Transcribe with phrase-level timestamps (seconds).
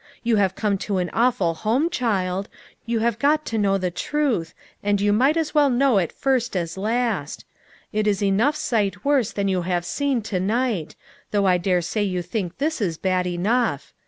[0.23, 2.49] You have come to an aw ful home, child.
[2.87, 4.89] You have got to know the truth, THE TRUTH IS TOLD.
[4.89, 7.45] 61 and you might as well know it first as last.
[7.93, 10.95] It is enough sight worse than you have seen to night,
[11.29, 13.93] though I dare say you think this is bad enough.